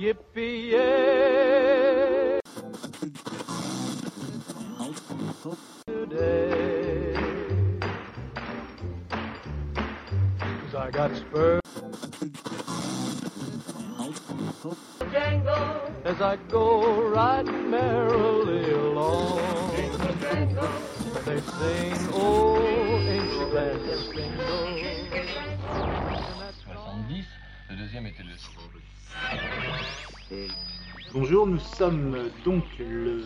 [0.00, 0.70] Yippee!
[5.86, 7.14] Today,
[10.38, 11.60] 'Cause I got spurs.
[16.06, 19.40] As I go riding merrily along,
[21.26, 22.56] they sing, oh,
[23.04, 23.76] you glad
[26.64, 27.26] 70,
[27.68, 28.36] le deuxième était le
[31.12, 33.20] Bonjour, nous sommes donc le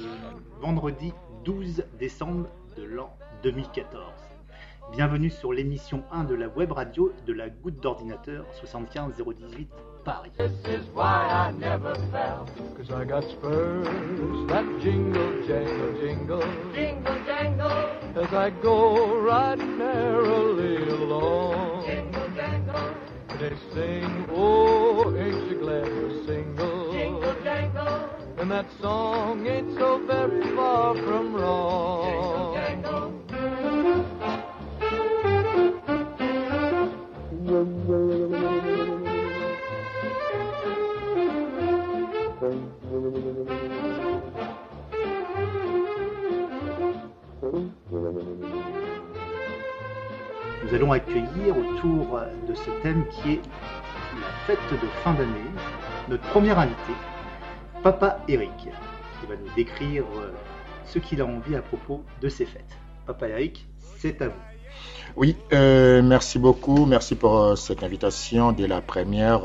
[0.59, 1.13] vendredi
[1.45, 2.49] 12 décembre
[2.79, 4.01] de l'an 2014.
[4.93, 9.69] Bienvenue sur l'émission 1 de la web radio de la goutte d'ordinateur 75018
[10.03, 10.31] Paris.
[10.39, 12.47] This is why I never fell.
[12.75, 13.87] Cause I got spurs
[14.49, 16.43] that jingle, jangle, jingle.
[16.75, 17.71] Jingle, jangle.
[18.17, 21.85] As I go riding merrily along.
[21.85, 22.95] Jingle, jangle.
[23.39, 26.64] They sing, oh, ain't you glad you're single?
[28.45, 28.45] Jingle, jangle.
[28.45, 32.55] And that song ain't so very far from wrong.
[32.55, 34.05] Jingle, jangle.
[50.65, 53.43] Nous allons accueillir autour de ce thème qui est
[54.21, 55.51] la fête de fin d'année
[56.09, 56.93] notre premier invité,
[57.85, 60.33] Papa Eric, qui va nous décrire euh,
[60.87, 62.79] ce qu'il a envie à propos de ces fêtes.
[63.07, 63.69] Papa Eric,
[63.99, 64.41] c'est à vous.
[65.17, 66.87] Oui, euh, merci beaucoup.
[66.87, 69.43] Merci pour euh, cette invitation de la première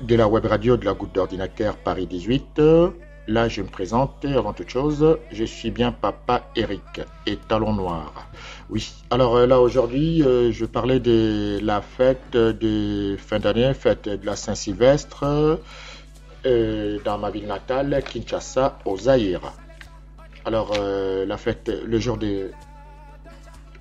[0.00, 2.58] de la web radio de la goutte d'ordinateur Paris 18.
[2.58, 2.90] Euh,
[3.28, 4.24] Là, je me présente.
[4.24, 8.30] Avant toute chose, je suis bien Papa Eric et Noir.
[8.70, 8.92] Oui.
[9.10, 15.60] Alors là, aujourd'hui, je parlais de la fête de fin d'année, fête de la Saint-Sylvestre,
[16.46, 19.52] euh, dans ma ville natale, Kinshasa, au Zaïre.
[20.44, 22.50] Alors, euh, la fête, le jour de,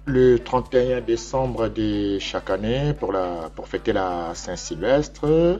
[0.06, 5.59] le 31 décembre de chaque année pour, la, pour fêter la Saint-Sylvestre.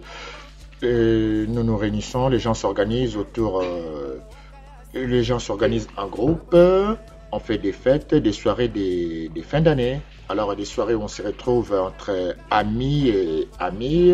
[0.82, 4.20] Et nous nous réunissons, les gens s'organisent autour, euh,
[4.94, 6.56] les gens s'organisent en groupe,
[7.32, 10.02] on fait des fêtes, des soirées, des, des fins d'année.
[10.32, 14.14] Alors des soirées où on se retrouve entre amis et amis,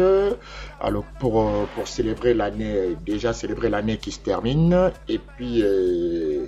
[0.79, 6.45] alors pour, euh, pour célébrer l'année, déjà célébrer l'année qui se termine, et puis euh,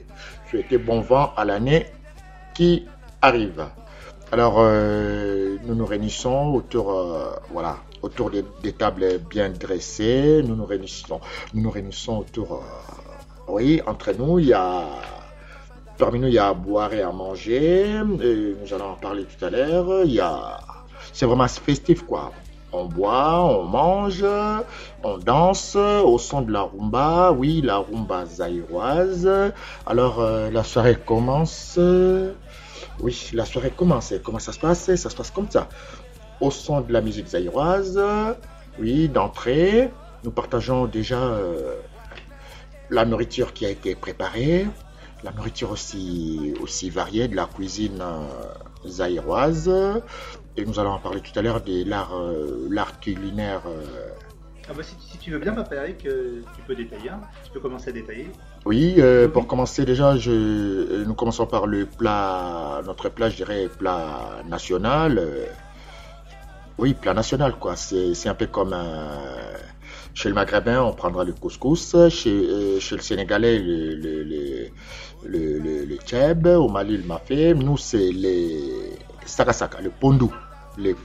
[0.50, 1.88] souhaiter bon vent à l'année
[2.56, 2.86] qui
[3.22, 3.66] arrive.
[4.32, 7.06] Alors, euh, nous nous réunissons autour,
[7.52, 10.44] voilà, autour des, des tables bien dressées.
[10.46, 11.20] Nous nous réunissons,
[11.54, 12.64] nous nous réunissons autour,
[13.50, 14.86] oui, entre nous, il y a,
[15.98, 18.02] parmi nous, il y a à boire et à manger.
[18.06, 20.04] Nous allons en parler tout à l'heure.
[20.06, 20.60] Il y a,
[21.14, 22.32] c'est vraiment festif, quoi.
[22.74, 24.26] On boit, on mange,
[25.04, 27.32] on danse au son de la rumba.
[27.32, 29.30] Oui, la rumba zaïroise.
[29.86, 31.80] Alors, euh, la soirée commence.
[33.00, 34.14] Oui, la soirée commence.
[34.24, 34.94] Comment ça se passe?
[34.96, 35.70] Ça se passe comme ça.
[36.42, 38.00] Au son de la musique zaïroise,
[38.80, 39.90] oui, d'entrée,
[40.24, 41.76] nous partageons déjà euh,
[42.90, 44.68] la nourriture qui a été préparée,
[45.24, 49.72] la nourriture aussi, aussi variée de la cuisine euh, zaïroise.
[50.56, 53.62] Et nous allons en parler tout à l'heure de l'art euh, l'art culinaire.
[53.68, 54.10] euh,
[54.70, 57.10] Ah bah, si, si tu veux bien, Papa Eric, tu peux détailler.
[57.10, 57.22] hein.
[57.46, 58.30] Tu peux commencer à détailler.
[58.66, 63.70] Oui, euh, pour commencer déjà, je, nous commençons par le plat, notre plat, je dirais
[63.80, 65.22] plat national.
[66.78, 67.76] oui, plat national, quoi.
[67.76, 69.08] C'est, c'est un peu comme un-
[70.18, 71.96] chez le Maghrébin, on prendra le couscous.
[72.10, 74.24] Chez, euh, le Sénégalais, le, le,
[75.24, 76.58] le, le.
[76.58, 77.54] Au Mali, le mafé.
[77.54, 78.98] Nous, c'est les
[79.28, 80.34] sakasaka, le pondou.
[80.80, 80.96] Les.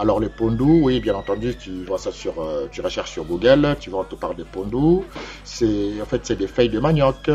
[0.00, 3.76] Alors, le pondou, oui, bien entendu, tu vois ça sur, euh, tu recherches sur Google,
[3.78, 5.04] tu vas te parler de pondou.
[5.44, 7.30] C'est, en fait, c'est des feuilles de manioc,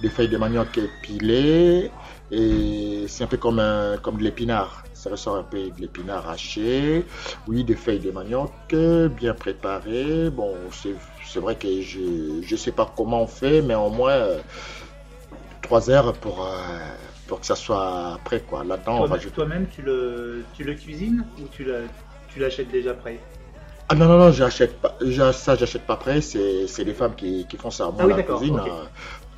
[0.00, 1.90] des feuilles de manioc épilées,
[2.30, 4.82] et c'est un peu comme de l'épinard.
[5.02, 7.04] Ça ressort un peu de l'épinard haché.
[7.48, 10.30] Oui, des feuilles de manioc euh, bien préparées.
[10.30, 10.94] Bon, c'est,
[11.40, 14.42] vrai que je, je sais pas comment on fait, mais au moins euh,
[15.60, 16.52] trois heures pour, euh,
[17.26, 18.64] pour que ça soit prêt, quoi.
[18.64, 21.88] Là-dedans, on Toi-même, rajoute toi-même, tu le, tu le cuisines ou tu la-
[22.28, 23.28] tu l'achètes déjà prêt?
[23.88, 24.96] Ah non, non, non, j'achète pas.
[25.32, 26.20] Ça, j'achète pas prêt.
[26.20, 27.90] C'est les femmes qui, qui font ça.
[27.90, 28.84] Moi, Ah oui, la cuisine, euh,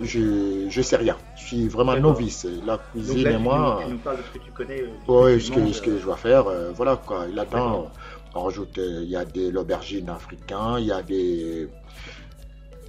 [0.01, 1.17] je, je sais rien.
[1.37, 2.47] Je suis vraiment novice.
[2.65, 3.81] La Donc cuisine là, et moi.
[3.85, 4.83] tu nous parles de ce que tu connais.
[4.83, 7.29] euh, tu ce que, manges, ce que euh, je dois faire, euh, voilà quoi.
[7.29, 7.93] Et Là-dedans, D'accord.
[8.35, 11.69] on rajoute, il y a de l'aubergine africain, il y a des.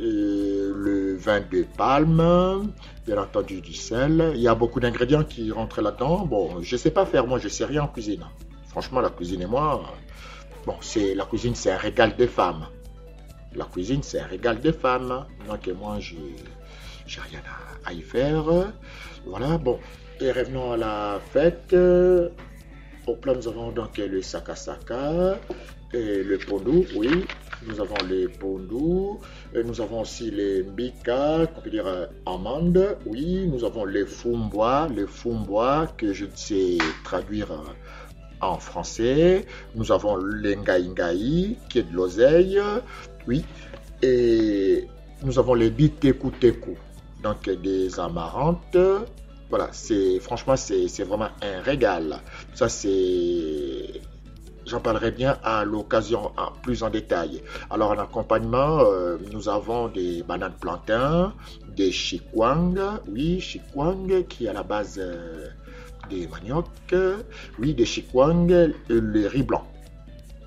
[0.01, 2.71] euh, le vin de palme,
[3.05, 4.31] bien entendu du sel.
[4.35, 6.25] Il y a beaucoup d'ingrédients qui rentrent là-dedans.
[6.25, 8.25] Bon, je sais pas faire, moi, je sais rien en cuisine.
[8.67, 9.83] Franchement, la cuisine et moi,
[10.65, 12.67] bon, c'est la cuisine, c'est un régal des femmes.
[13.55, 15.25] La cuisine, c'est un régal des femmes.
[15.47, 15.97] Donc, moi,
[17.07, 17.41] j'ai rien
[17.85, 18.45] à, y faire.
[19.25, 19.79] Voilà, bon.
[20.19, 21.75] Et revenons à la fête.
[23.07, 25.37] Au plat, nous avons donc le sakasaka,
[25.93, 27.25] et le pondou, oui.
[27.67, 29.19] Nous avons les pondou,
[29.53, 33.47] et nous avons aussi les mbika, qu'on peut dire euh, amandes, oui.
[33.47, 37.63] Nous avons les fumbois, les fumbois que je sais traduire euh,
[38.41, 39.45] en français.
[39.75, 42.59] Nous avons l'engaïngaï, qui est de l'oseille,
[43.27, 43.45] oui.
[44.01, 44.87] Et
[45.23, 46.75] nous avons les biteku teku,
[47.25, 48.77] donc des amarantes.
[49.49, 52.19] Voilà, c'est franchement, c'est vraiment un régal.
[52.53, 54.01] Ça, c'est
[54.67, 56.31] J'en parlerai bien à l'occasion
[56.63, 57.43] plus en détail.
[57.69, 61.33] Alors en accompagnement, euh, nous avons des bananes plantains,
[61.75, 65.49] des chikwang, oui, chikwang qui est à la base euh,
[66.09, 66.95] des maniocs,
[67.59, 69.67] oui, des chikwang, le riz blanc.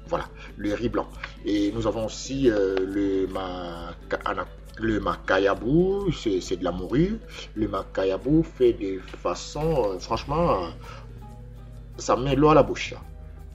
[0.08, 0.24] Voilà,
[0.56, 1.06] le riz blanc.
[1.44, 3.28] Et nous avons aussi euh, le,
[4.80, 7.18] le macayabou, c'est de la morue.
[7.54, 10.68] Le macayabou fait des façons, euh, franchement, euh,
[11.96, 12.94] ça met l'eau à la bouche.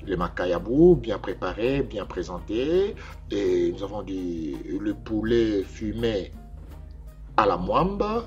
[0.05, 2.95] Le macayabou, bien préparé, bien présenté.
[3.31, 6.31] Et nous avons du, le poulet fumé
[7.37, 8.23] à la moimbe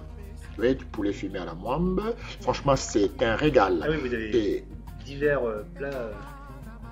[0.59, 2.01] du poulet fumé à la moimbe.
[2.41, 3.81] Franchement, c'est un régal.
[3.83, 4.65] Ah oui, vous avez
[5.05, 6.11] divers euh, plats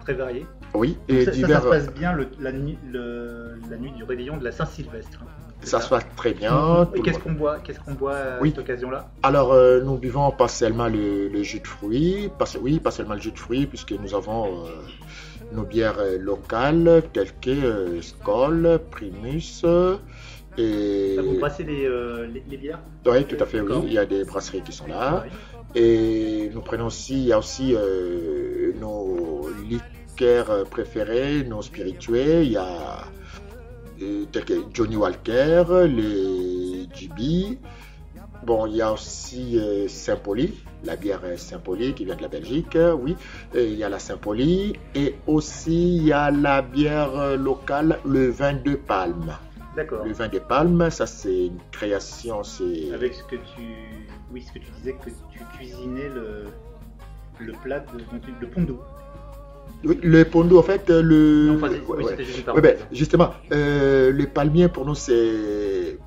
[0.03, 0.47] très variés.
[0.75, 1.63] Oui, et ça, divers...
[1.63, 5.21] ça, se passe bien la nuit du réveillon de la Saint-Sylvestre.
[5.65, 6.89] Ça se passe très bien.
[6.95, 10.49] Et qu'est-ce qu'on boit, qu'est-ce qu'on boit à cette occasion-là Alors, euh, nous buvons pas
[10.49, 14.15] seulement le, jus de fruits, pas, oui, pas seulement le jus de fruits, puisque nous
[14.15, 14.65] avons
[15.53, 19.65] nos bières locales telles que Skoll, Primus,
[20.57, 21.17] et...
[21.19, 23.75] vous brassez euh, les, bières Oui, tout à fait, oui.
[23.87, 25.25] Il y a des brasseries qui sont là.
[25.75, 32.45] Et nous prenons aussi, il y a aussi euh, nos liqueurs préférés, nos spiritueux.
[32.45, 33.05] Il y a
[34.03, 34.25] euh,
[34.73, 37.59] Johnny Walker, les GB.
[38.45, 39.59] Bon, il y a aussi
[39.89, 40.53] Saint-Poli,
[40.85, 43.17] la bière Saint-Poli qui vient de la Belgique, oui.
[43.55, 44.75] il y a la Saint-Poli.
[44.95, 49.35] Et aussi, il y a la bière locale, le vin de palme.
[49.77, 52.45] Le vin de palme, ça c'est une création.
[52.45, 53.63] C'est avec ce que tu,
[54.31, 56.45] oui, ce que tu disais que tu cuisinais le,
[57.41, 57.99] le plat de
[58.41, 58.79] le pondou.
[58.79, 58.94] Oui,
[59.85, 61.57] le pondou, en fait, le.
[61.59, 65.99] Non, oui, juste ben, justement, euh, le palmier pour nous c'est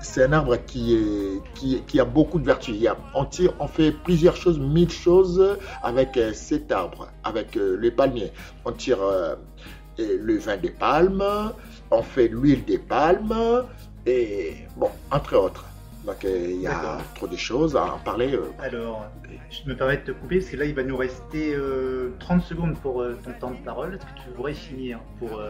[0.00, 2.74] c'est un arbre qui, est, qui, qui, a beaucoup de vertus.
[3.14, 7.90] on, tire, on fait plusieurs choses, mille choses avec euh, cet arbre, avec euh, le
[7.92, 8.32] palmier.
[8.64, 8.98] On tire
[9.98, 11.24] le vin de palme,
[11.90, 13.64] on fait l'huile des palmes
[14.04, 15.66] et bon, entre autres.
[16.04, 18.34] Donc euh, il y a trop de choses à en parler.
[18.34, 18.50] Euh.
[18.58, 19.06] Alors,
[19.50, 22.40] je me permets de te couper parce que là il va nous rester 30 euh,
[22.40, 23.94] secondes pour ton temps de parole.
[23.94, 25.40] Est-ce que tu voudrais finir pour,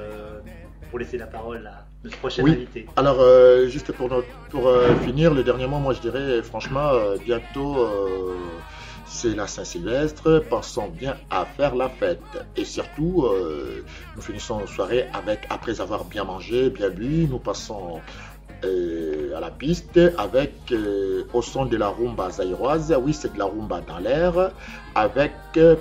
[0.91, 2.53] pour laisser la parole à notre prochain oui.
[2.53, 2.87] invité?
[2.97, 3.21] Alors,
[3.69, 4.11] juste pour,
[4.51, 4.71] pour
[5.03, 6.91] finir, le dernier mot, moi je dirais franchement,
[7.25, 7.89] bientôt
[9.13, 12.23] c'est la Saint-Sylvestre, pensons bien à faire la fête.
[12.57, 13.85] Et surtout, euh,
[14.17, 18.01] nous finissons nos soirées avec, après avoir bien mangé, bien bu, nous passons
[18.65, 22.95] euh, à la piste avec euh, au son de la rumba zaïroise.
[23.03, 24.51] Oui, c'est de la rumba dans l'air
[24.95, 25.33] avec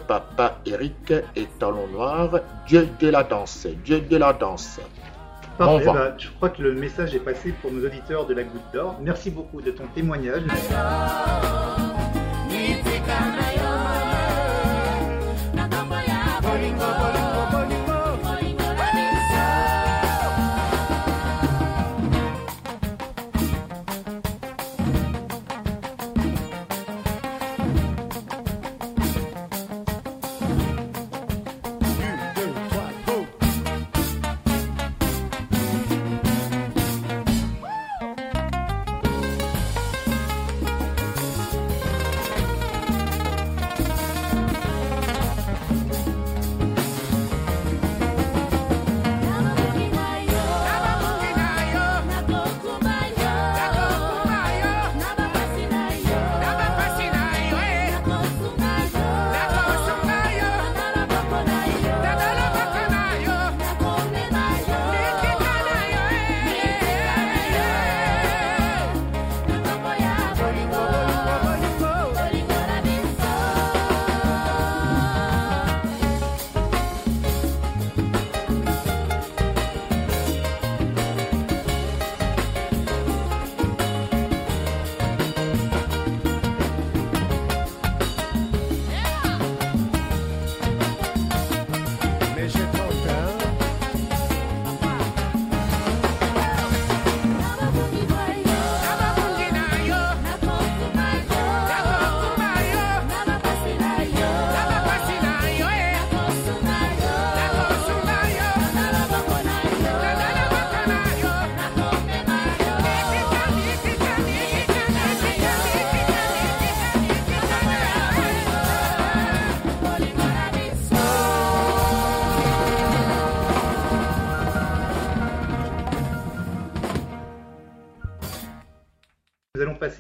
[0.08, 4.80] Papa Eric et Talon Noir, Dieu de la danse, Dieu de la danse.
[5.58, 8.62] Parfait, bah, je crois que le message est passé pour nos auditeurs de la Goutte
[8.74, 8.98] d'Or.
[9.02, 10.44] Merci beaucoup de ton témoignage.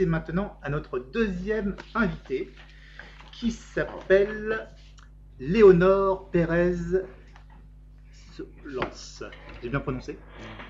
[0.01, 2.49] Passer maintenant à notre deuxième invité
[3.31, 4.67] qui s'appelle
[5.39, 6.75] Léonore Pérez
[8.33, 9.23] Solance.
[9.61, 10.17] J'ai bien prononcé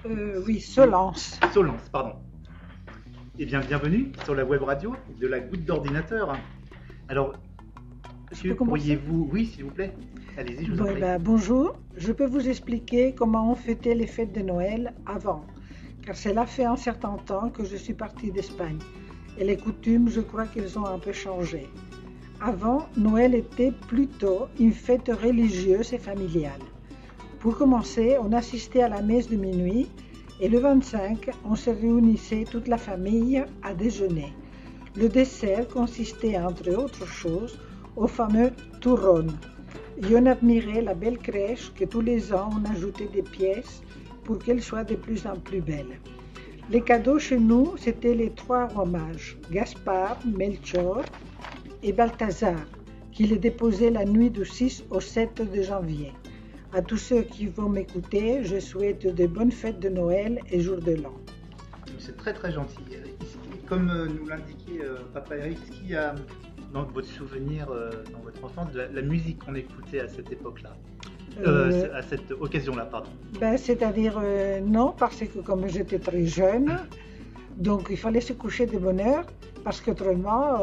[0.06, 1.40] euh, Oui, Solance.
[1.54, 2.16] Solance, pardon.
[3.40, 6.38] Eh bien, bienvenue sur la web radio de la goutte d'ordinateur.
[7.08, 7.34] Alors,
[8.58, 9.30] pourriez-vous...
[9.32, 9.94] Oui, s'il vous plaît.
[10.38, 11.00] Allez-y, je vous en prie.
[11.00, 15.46] Ben, bonjour, je peux vous expliquer comment on fêtait les fêtes de Noël avant,
[16.06, 18.80] car cela fait un certain temps que je suis partie d'Espagne.
[19.38, 21.68] Et les coutumes, je crois qu'elles ont un peu changé.
[22.40, 26.62] Avant, Noël était plutôt une fête religieuse et familiale.
[27.40, 29.88] Pour commencer, on assistait à la messe de minuit
[30.40, 34.34] et le 25, on se réunissait toute la famille à déjeuner.
[34.96, 37.60] Le dessert consistait, entre autres choses,
[37.96, 39.28] au fameux touron.
[39.98, 43.84] Et on admirait la belle crèche que tous les ans on ajoutait des pièces
[44.24, 46.00] pour qu'elle soit de plus en plus belle.
[46.72, 51.04] Les cadeaux chez nous, c'était les trois rois mages, Gaspard, Melchior
[51.84, 52.66] et Balthazar,
[53.12, 56.14] qui les déposaient la nuit du 6 au 7 de janvier.
[56.72, 60.78] À tous ceux qui vont m'écouter, je souhaite de bonnes fêtes de Noël et jour
[60.78, 61.14] de l'an.
[62.00, 62.80] C'est très très gentil.
[63.68, 65.60] Comme euh, nous l'indiquait euh, Papa Eric,
[66.72, 70.78] dans votre souvenir, euh, dans votre enfance, de la, musique qu'on écoutait à cette époque-là?
[71.46, 73.10] À cette occasion-là, pardon.
[73.40, 74.22] Ben, C'est-à-dire
[74.66, 76.78] non, parce que comme j'étais très jeune,
[77.58, 79.26] donc il fallait se coucher de bonne heure,
[79.64, 80.60] parce qu'autrement,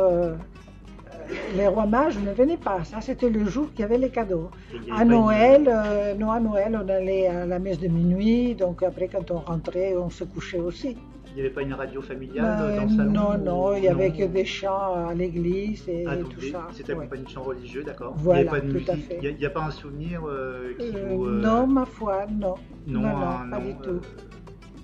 [1.56, 2.84] les rois mages ne venaient pas.
[2.84, 4.50] Ça, c'était le jour qu'il y avait les cadeaux.
[4.94, 8.54] À Noël, euh, non, à Noël, on allait à la messe de minuit.
[8.54, 10.96] Donc après, quand on rentrait, on se couchait aussi.
[11.30, 14.10] Il n'y avait pas une radio familiale dans le salon Non, non, il n'y avait
[14.10, 16.68] que des chants à l'église et ah, tout ça.
[16.72, 19.20] C'était pas une chant religieux, d'accord Voilà, il n'y a pas de tout à fait.
[19.22, 21.26] Il n'y a, pas un souvenir euh, qui euh, vous...
[21.28, 22.54] Non, ma foi, non.
[22.86, 24.00] Non, non, pas du tout.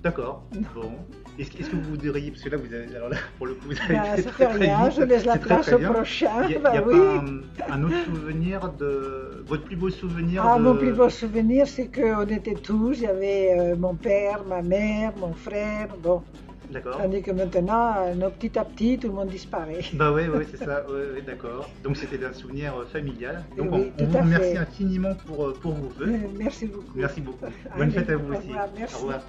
[0.03, 0.43] D'accord,
[0.75, 0.91] bon.
[1.37, 3.81] Est-ce que vous voudriez, parce que là, vous avez, alors là, pour le coup, vous
[3.81, 6.43] avez bah, fait rien, je laisse la place au prochain.
[6.43, 6.97] Il n'y a, bah, oui.
[7.57, 10.63] pas un, autre souvenir de votre plus beau souvenir Ah, de...
[10.63, 12.93] mon plus beau souvenir, c'est qu'on était tous.
[12.97, 16.21] Il y avait euh, mon père, ma mère, mon frère, bon.
[16.71, 16.97] D'accord.
[16.97, 19.81] Tandis que maintenant, euh, petit à petit, tout le monde disparaît.
[19.93, 20.85] Bah oui, oui, c'est ça.
[21.27, 21.69] D'accord.
[21.83, 23.43] Donc c'était un souvenir euh, familial.
[23.57, 26.13] Donc oui, on, on vous remercie infiniment pour, pour vos voeux.
[26.37, 26.93] merci beaucoup.
[26.95, 27.45] Merci beaucoup.
[27.77, 28.47] Bonne fête à vous aussi.
[28.47, 28.95] Revoir, merci.
[28.95, 29.21] Au revoir.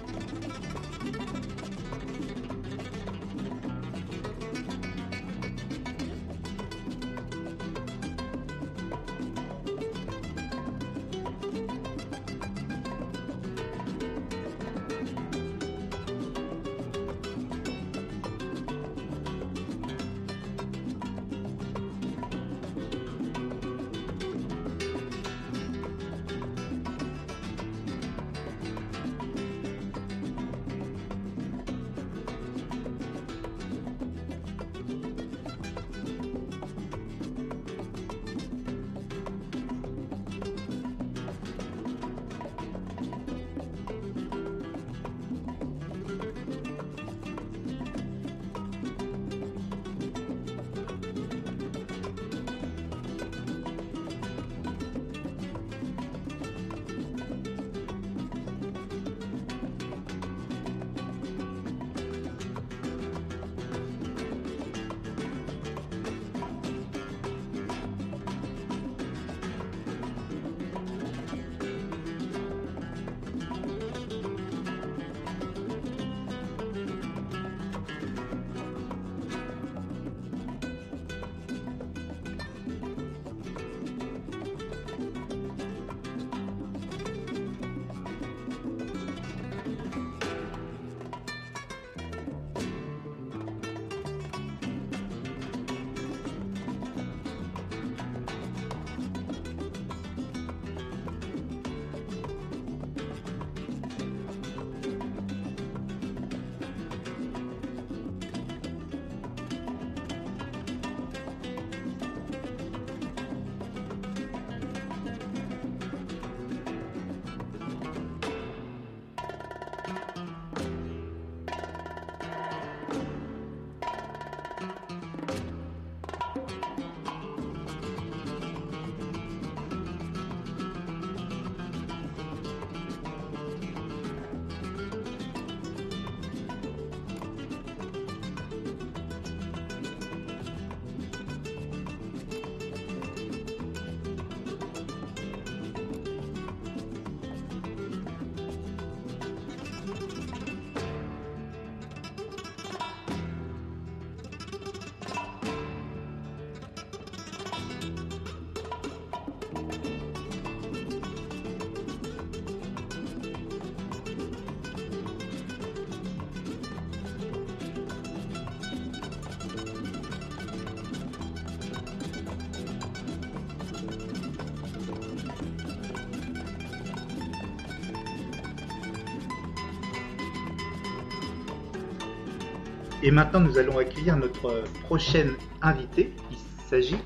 [183.07, 186.13] Et maintenant, nous allons accueillir notre prochaine invitée.
[186.29, 186.37] Il
[186.69, 186.97] s'agit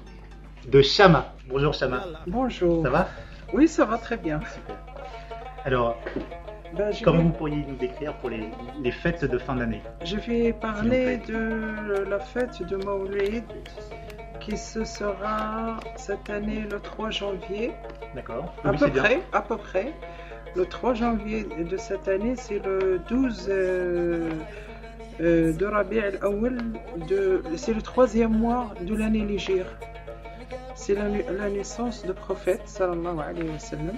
[0.67, 1.35] de Shama.
[1.47, 2.01] Bonjour Shama.
[2.25, 2.81] Bonjour.
[2.81, 3.07] Ça va?
[3.53, 4.39] Oui, ça va très bien.
[4.51, 4.77] Super.
[5.63, 5.99] Alors,
[6.75, 8.49] Ben, comment vais, vous pourriez nous décrire pour les,
[8.81, 9.83] les fêtes de fin d'année?
[10.03, 13.43] Je vais parler de la fête de Maulid
[14.39, 17.73] qui se sera cette année le 3 janvier.
[18.15, 19.03] D'accord À Oui, peu bien.
[19.03, 19.93] près, à peu près.
[20.55, 24.29] Le 3 janvier de cette année, c'est le 12 euh, euh,
[25.21, 26.57] de Rabi' al-Awwal,
[27.55, 29.67] c'est le troisième mois de l'année légère.
[30.73, 33.95] C'est la, naissance du prophète, sallallahu alayhi wa sallam.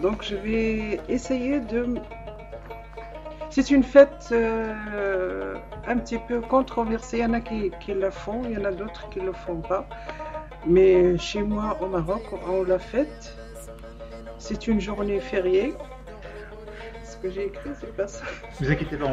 [0.00, 1.96] Donc je vais essayer de...
[3.50, 5.54] C'est une fête euh,
[5.86, 7.18] un petit peu controversée.
[7.18, 9.32] Il y en a qui, la font, il y en a d'autres qui ne le
[9.32, 9.86] font pas.
[10.66, 13.36] Mais chez moi au Maroc, on la fête.
[14.38, 15.74] C'est une journée fériée.
[17.04, 18.24] Ce que j'ai écrit, c'est pas ça.
[18.60, 19.12] Vous inquiétez pas,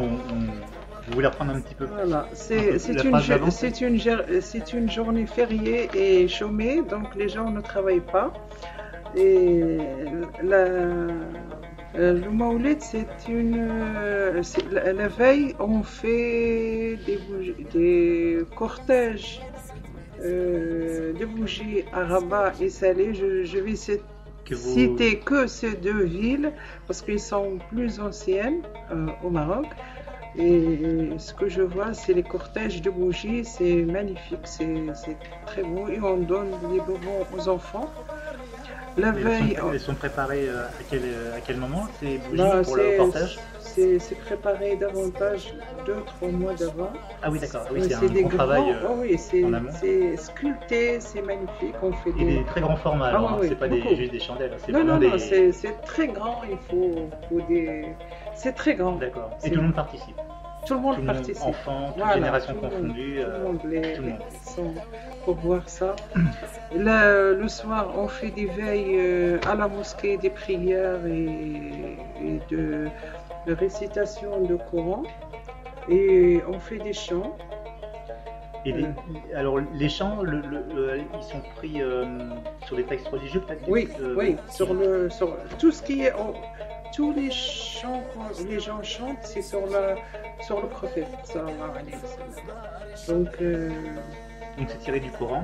[1.11, 7.29] vous voulez reprendre un petit peu Voilà, c'est une, journée fériée et chômée, donc les
[7.29, 8.33] gens ne travaillent pas.
[9.15, 9.77] Et
[10.41, 11.11] la, euh,
[11.95, 13.57] le Maulid, c'est une.
[13.59, 19.41] euh, La, la veille, on fait des, bougies- des cortèges
[20.23, 23.13] euh, de bougies à Rabat et Salé.
[23.13, 24.01] Je, je vais citer
[24.45, 24.73] que vous...
[24.73, 26.53] citer que ces deux villes
[26.87, 29.65] parce qu'elles sont plus anciennes euh, au Maroc.
[30.37, 35.87] Et ce que je vois, c'est les cortèges de bougies, c'est magnifique, c'est très beau.
[35.89, 37.91] Et on donne des bonbons aux enfants.
[38.97, 41.01] La Elles veille, sont, elles sont préparées euh, à quel,
[41.35, 43.39] à quel moment ces bougies non, pour le portage
[43.99, 45.53] c'est préparé davantage
[45.85, 46.91] deux, trois mois d'avant.
[47.21, 47.61] Ah oui, d'accord.
[47.71, 48.63] Oui, c'est un des travail.
[48.71, 49.69] euh, oh oui, c'est amont.
[49.73, 51.75] c'est sculpté, c'est magnifique.
[51.81, 53.95] On fait Et des, des très grands formats, Ah alors, oui, hein, c'est pas des,
[53.95, 55.09] juste des chandelles, c'est Non, non, des...
[55.09, 56.41] non, c'est très grand.
[56.49, 57.85] Il faut, faut des.
[58.35, 58.93] C'est très grand.
[58.93, 59.29] D'accord.
[59.43, 60.15] Et tout le monde participe.
[60.67, 61.41] Tout le monde Tout participe.
[61.43, 63.15] enfants, toutes Voilà, générations tout le monde, confondues.
[63.15, 64.19] Tout euh, le monde, les, tout le monde.
[64.45, 64.73] sont
[65.25, 65.95] pour voir ça.
[66.75, 71.25] Le soir, on fait des veilles euh, à la mosquée, des prières et,
[72.23, 72.87] et de,
[73.47, 75.03] de récitation de Coran.
[75.89, 77.35] Et on fait des chants.
[78.65, 78.85] Et les-
[79.35, 82.05] alors, les chants, le- le- le- ils sont pris euh,
[82.67, 86.13] sur des textes religieux, peut-être Oui, euh, oui, sur le, sur tout ce qui est,
[86.13, 86.33] en-
[86.95, 88.03] tous les chants
[88.37, 89.95] que les gens chantent, c'est sur la,
[90.41, 91.07] sur le prophète.
[93.07, 93.69] Donc, euh,
[94.59, 95.43] Donc, c'est tiré du Coran.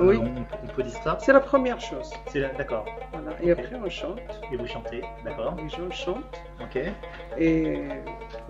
[0.00, 1.18] Oui, on, on peut dire ça.
[1.20, 2.10] c'est la première chose.
[2.28, 2.86] C'est D'accord.
[3.12, 3.30] Voilà.
[3.42, 4.20] Et après, on chante.
[4.52, 5.56] Et vous chantez, d'accord.
[5.56, 6.40] Les gens chantent.
[6.60, 6.78] Ok.
[7.38, 7.78] Et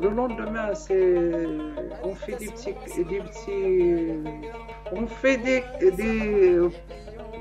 [0.00, 1.46] le lendemain, c'est,
[2.02, 2.74] on fait des petits,
[3.05, 4.14] des petits,
[4.92, 6.59] on fait des, des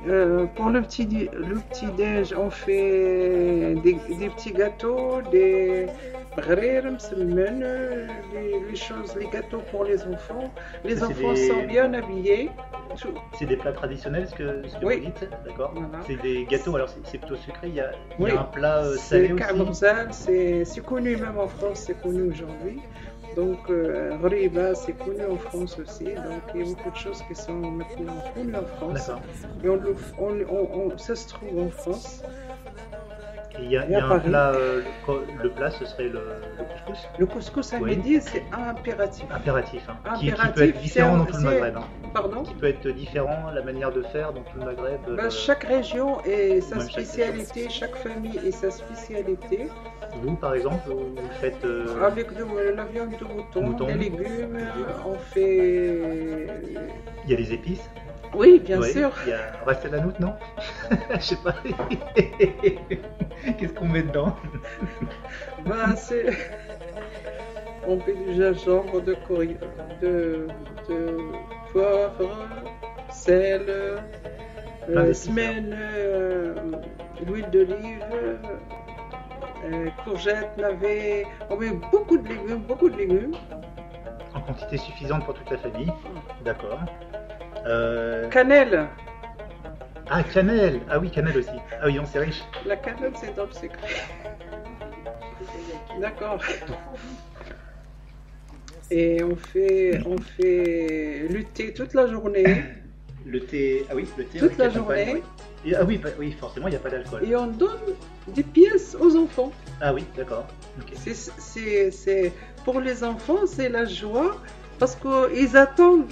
[0.07, 5.87] euh, pour le petit, le petit déj, on fait des, des petits gâteaux, des
[6.38, 7.60] غرير مسمن,
[8.34, 10.52] les, les choses, les gâteaux pour les enfants.
[10.84, 12.50] Les Ça, c'est enfants des- sont bien habillés.
[13.00, 14.96] Tout- C'est des plats traditionnels, ce que, ce que Oui.
[15.00, 15.72] vous dites, d'accord.
[15.74, 15.98] Voilà.
[16.06, 17.68] C'est des gâteaux, alors c'est c'est plutôt sucré.
[17.68, 18.38] Il y a, il y a Oui.
[18.38, 19.42] un plat euh, salé C'est aussi.
[19.42, 22.78] Kabrzal, c'est c'est connu même en France, c'est connu aujourd'hui.
[23.40, 26.04] Donc, euh, Riba, c'est connu en France aussi.
[26.26, 29.06] Donc, il y a beaucoup de choses qui sont maintenant connues en France.
[29.08, 29.22] D'accord.
[29.64, 29.90] Et on le,
[30.24, 32.08] on, on- on- ça se trouve en France.
[33.59, 36.21] Il y a, y un plat, euh, le, le plat, ce serait le,
[36.57, 37.07] le couscous.
[37.19, 37.97] Le couscous à Oui.
[37.97, 39.25] midi, c'est impératif.
[39.29, 41.77] Impératif, hein, qui- Qui, Impératif, peut être différent dans tout le Maghreb.
[41.77, 41.83] hein.
[42.13, 44.99] Pardon Qui peut être différent, la manière de faire dans tout le Maghreb.
[45.09, 49.67] Euh, Chaque région et sa Même spécialité, chaque famille et sa spécialité.
[50.21, 51.63] Vous, par exemple, vous, vous faites.
[51.65, 52.43] euh, Avec de
[52.75, 53.87] la viande de mouton, Mouton.
[53.87, 54.59] des légumes,
[55.05, 56.47] on fait.
[57.25, 57.89] Il y a des épices.
[58.33, 59.11] Oui, bien sûr.
[59.25, 60.35] Il y a la note, non
[61.15, 61.55] Je sais pas.
[63.57, 64.35] Qu'est-ce qu'on met dedans
[65.65, 66.25] Ben, c'est.
[67.87, 69.57] On fait du gingembre, de coriandre,
[70.01, 70.47] de,
[70.87, 71.17] de
[71.71, 72.47] poivre,
[73.09, 73.65] sel,
[74.89, 76.55] euh, semaine, euh,
[77.25, 78.05] l'huile d'olive,
[79.65, 81.25] euh, courgettes, navets.
[81.49, 83.35] On met beaucoup de légumes, beaucoup de légumes.
[84.33, 85.91] En quantité suffisante pour toute la famille.
[86.45, 86.79] D'accord.
[87.65, 88.87] Euh, Cannelle.
[90.09, 91.49] Ah, cannelle Ah oui, cannelle aussi.
[91.81, 92.41] Ah oui, on c'est riche.
[92.65, 93.87] La cannelle, c'est dans le secret.
[95.99, 96.41] D'accord.
[98.89, 102.43] Et on fait, on fait lutter toute la journée.
[103.25, 103.85] Le thé.
[103.89, 104.39] Ah oui, le thé.
[104.39, 105.23] Toute la journée.
[105.65, 107.23] Et- ah oui, bah- oui, forcément, il n'y a pas d'alcool.
[107.23, 107.79] Et on donne
[108.27, 109.51] des pièces aux enfants.
[109.79, 110.45] Ah oui, d'accord.
[110.95, 112.33] C'est-
[112.65, 114.37] pour les enfants, c'est la joie
[114.79, 116.11] parce qu'ils attendent.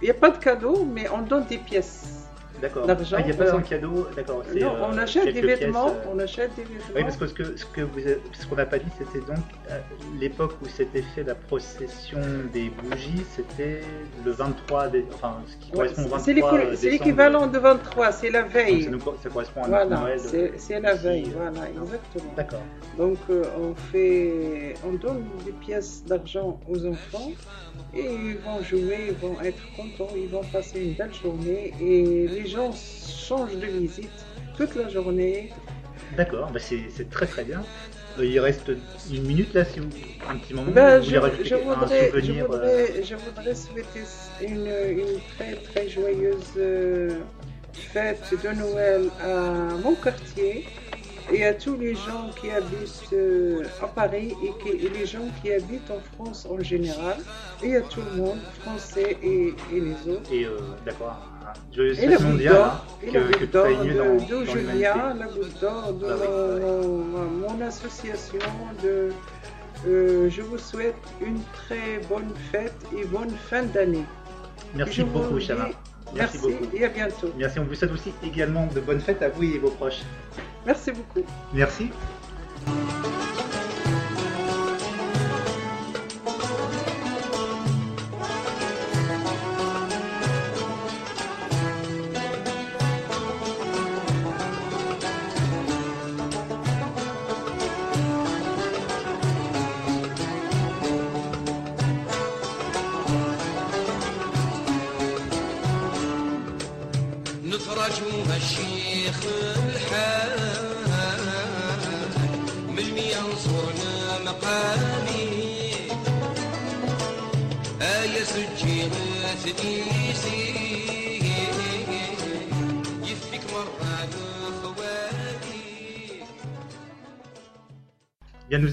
[0.00, 2.17] Il n'y a pas de cadeau, mais on donne des pièces.
[2.60, 2.86] D'accord.
[2.88, 4.42] Ah, il n'y a pas un cadeau, d'accord.
[4.54, 6.86] Non, euh, on achète des pièces, vêtements, euh, on achète des vêtements.
[6.96, 9.24] Oui, parce que ce que ce que vous avez- ce qu'on n'a pas dit, c'était
[9.24, 9.78] donc euh,
[10.20, 12.18] l'époque où s'était fait la procession
[12.52, 13.80] des bougies, c'était
[14.24, 18.12] le 23, dé- enfin ce qui Ouais, correspond au c'est 23 c'est l'équivalent de 23,
[18.12, 18.82] c'est la veille.
[18.84, 20.20] ça, nous ça correspond à Voilà, Noël.
[20.56, 22.32] c'est la veille, voilà, exactement.
[22.36, 22.62] D'accord.
[22.96, 27.30] Donc on fait, on donne des pièces d'argent aux enfants
[27.94, 32.26] et ils vont jouer, ils vont être contents, ils vont passer une belle journée et
[32.28, 34.24] les gens changent de visite
[34.56, 35.52] toute la journée.
[36.16, 37.62] D'accord, bah, c'est très très bien.
[38.18, 38.70] Euh, il reste
[39.12, 39.88] une minute là, si vous
[40.28, 40.72] un petit moment.
[40.72, 44.02] Ben, vous je, un voudrais, je, souvenir, euh, voudrais, je voudrais souhaiter
[44.40, 47.20] une, une très très joyeuse euh,
[47.72, 50.66] fête de Noël à mon quartier
[51.32, 55.26] et à tous les gens qui habitent euh, à Paris et, qui- et les gens
[55.42, 57.16] qui habitent en France en général
[57.62, 60.32] et à tout le monde, français et, et les autres.
[60.32, 61.18] Et euh, d'accord,
[61.84, 64.44] la fête goutte mondiale, d'or, et la que, que dans, de, dans.
[64.44, 66.26] Julia, la goutte d'or de Bah oui,
[67.40, 68.38] mon, association.
[68.82, 69.10] De,
[69.86, 74.04] euh, je vous souhaite une très bonne fête et bonne fin d'année.
[74.74, 75.68] Merci beaucoup, Chama.
[76.14, 76.64] Merci, beaucoup.
[76.74, 77.32] et à bientôt.
[77.36, 80.02] Merci, on vous souhaite aussi également de bonnes fêtes à vous et vos proches.
[80.66, 81.26] Merci beaucoup.
[81.52, 81.90] Merci.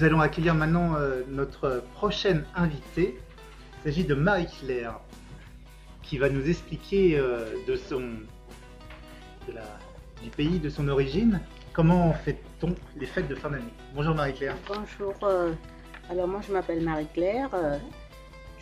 [0.06, 3.18] Allons accueillir maintenant euh, notre prochaine invitée.
[3.78, 5.00] Il s'agit de Marie-Claire,
[6.02, 8.02] qui va nous expliquer euh, de son,
[10.22, 11.40] du pays de son origine,
[11.72, 13.64] comment fait-on les fêtes de fin d'année?
[13.94, 14.56] Bonjour Marie-Claire.
[14.68, 15.52] Bonjour, euh,
[16.08, 17.50] alors moi je m'appelle Marie-Claire,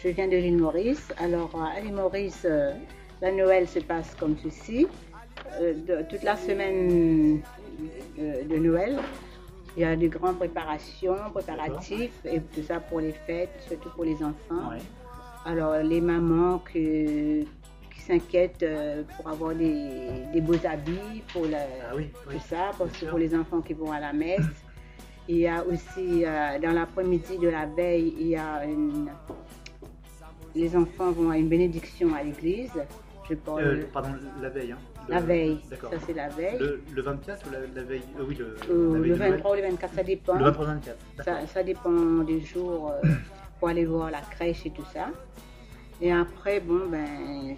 [0.02, 1.12] je viens de l'île Maurice.
[1.18, 2.46] Alors à l'île Maurice,
[3.20, 4.86] la Noël se passe comme ceci.
[6.08, 7.40] Toute la semaine
[8.18, 8.98] de Noël,
[9.76, 14.04] il y a de grandes préparations, préparatifs et tout ça pour les fêtes, surtout pour
[14.04, 14.70] les enfants.
[14.70, 14.78] Ouais.
[15.46, 21.58] Alors les mamans que- qui s'inquiètent euh, pour avoir des, des beaux habits pour la,
[21.90, 22.34] Ah oui, oui.
[22.34, 23.10] tout ça, parce bien que sûr.
[23.10, 24.40] pour les enfants qui vont à la messe.
[25.28, 29.08] Il y a aussi, euh, dans l'après-midi de la veille, il y a une...
[30.54, 32.70] Les enfants vont à une bénédiction à l'église.
[33.28, 34.10] Je parle Euh, pardon,
[34.42, 34.72] la veille.
[34.72, 34.78] Hein.
[35.08, 35.90] La Le- veille, D'accord.
[35.90, 36.58] ça c'est la veille.
[36.58, 39.18] Le, le 24 ou la, la veille euh, Oui, le, Euh, la veille le de
[39.18, 39.32] Noël.
[39.32, 40.34] 23 ou le 24, ça dépend.
[40.38, 41.48] Le 23 24.
[41.52, 41.90] Ça, dépend
[42.24, 43.08] des jours euh,
[43.58, 45.08] pour aller voir la crèche et tout ça.
[46.00, 47.56] Et après, bon, ben,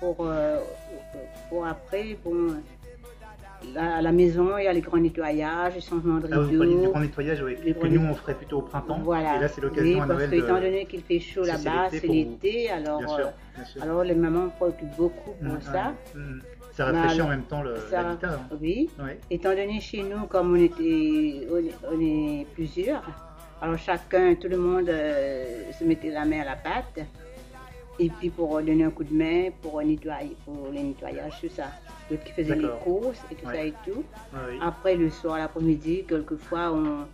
[0.00, 0.58] pour, euh,
[1.48, 2.54] pour après, bon,
[3.76, 6.72] à la maison, il y a les grands nettoyages, les changements de Ah, vous parliez
[6.74, 6.90] du rideaux.
[6.92, 7.74] grand nettoyage, oui.
[7.74, 9.00] Que nous on ferait plutôt au printemps.
[9.02, 9.36] Voilà.
[9.36, 10.36] Et là c'est l'occasion oui, à parce que de.
[10.36, 13.82] étant donné qu'il fait chaud là-bas, c'est l'été, alors, Bien euh, sûr, bien sûr.
[13.82, 15.92] alors les mamans préoccupent beaucoup pour Mm, ça.
[16.14, 16.20] ouais.
[16.20, 16.40] Mm.
[16.72, 18.28] Ça rafraîchit Bah, en même temps l'habitat.
[18.34, 18.56] hein.
[18.60, 18.88] oui.
[19.00, 19.18] Ouais.
[19.30, 23.02] Étant donné chez nous, comme on était, on est, on est plusieurs,
[23.60, 27.04] alors chacun, tout le monde euh, se mettait la main à la pâte.
[28.00, 31.64] Et puis pour donner un coup de main, pour nettoyer, pour les nettoyages, tout ça.
[32.08, 33.54] D'autres qui faisaient les courses et tout Ouais.
[33.54, 34.04] ça et tout.
[34.32, 34.58] Oui.
[34.62, 37.04] Après, le soir, l'après-midi, quelquefois, on,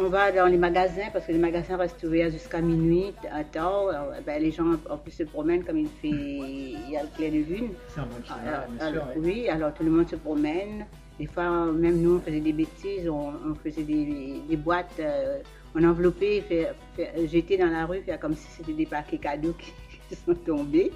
[0.00, 3.88] on va dans les magasins parce que les magasins restent ouverts jusqu'à minuit, à tard.
[3.88, 7.08] Alors, ben, les gens en plus se promènent comme il fait, il y a le
[7.16, 7.70] clair de lune.
[7.88, 8.86] C'est un bon Alors, bien sûr.
[9.02, 9.14] alors, ouais.
[9.24, 10.86] oui, alors tout le monde se promène.
[11.18, 15.38] Des fois, même nous, on faisait des bêtises, on, on faisait des, des boîtes, euh,
[15.78, 19.54] on enveloppait, fait, fait- jeter dans la rue, faire comme si c'était des paquets cadeaux
[19.58, 19.72] qui,
[20.08, 20.92] qui sont tombés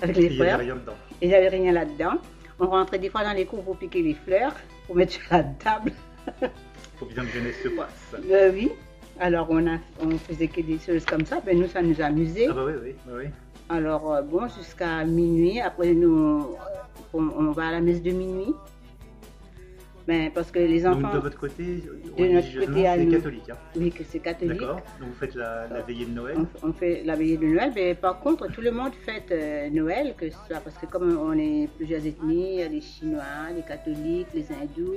[0.00, 0.60] avec les fleurs.
[1.22, 2.14] il n'y avait rien là-dedans.
[2.58, 4.54] On rentrait des fois dans les cours pour piquer les fleurs,
[4.86, 5.92] pour mettre sur la table.
[6.98, 8.16] faut bien que jeunesse se passe.
[8.30, 8.70] Euh, oui.
[9.18, 11.40] Alors on, a, on faisait que des choses comme ça.
[11.44, 12.46] Ben, nous, ça nous amusait.
[12.50, 13.30] Ah bah oui, oui, oui, oui.
[13.68, 15.60] Alors euh, bon, jusqu'à minuit.
[15.60, 16.56] Après, nous,
[17.12, 18.54] on, on va à la messe de minuit.
[20.06, 23.10] Ben, parce que les Donc enfants, de votre côté, notre religieusement, côté à nous.
[23.10, 23.50] catholique.
[23.50, 23.56] Hein.
[23.74, 24.60] oui, que c'est catholique.
[24.60, 24.80] D'accord.
[25.00, 26.36] Donc vous faites la, la veillée de Noël.
[26.62, 29.68] On, on fait la veillée de Noël, mais par contre, tout le monde fête euh,
[29.70, 32.80] Noël, que ce soit parce que comme on est plusieurs ethnies, il y a les
[32.80, 33.22] Chinois,
[33.54, 34.94] les catholiques, les hindous,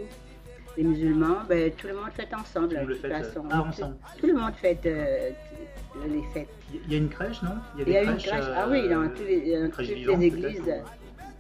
[0.78, 2.76] les musulmans, ben, tout le monde fête ensemble.
[2.80, 3.40] Tout le de fête, façon.
[3.46, 3.96] euh, ah, ensemble.
[4.20, 5.30] Tout le monde fête euh,
[6.08, 6.50] les fêtes.
[6.86, 7.56] Il y a une crèche, non?
[7.80, 10.72] Il des y a une crèche, ah oui, dans, tous les, dans toutes les églises.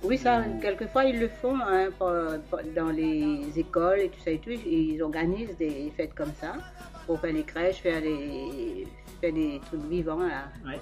[0.04, 2.14] Oui, ça, quelquefois ils le font hein, pour-
[2.50, 4.50] pour- dans les écoles et tout ça et tout.
[4.52, 6.54] Ils organisent des fêtes comme ça
[7.06, 8.88] pour faire les crèches, faire des,
[9.20, 9.34] faire
[9.68, 10.46] trucs vivants là.
[10.66, 10.80] Ouais.